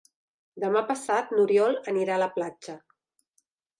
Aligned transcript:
Demà 0.63 0.81
passat 0.91 1.35
n'Oriol 1.39 1.77
anirà 1.93 2.15
a 2.17 2.21
la 2.25 2.31
platja. 2.39 2.77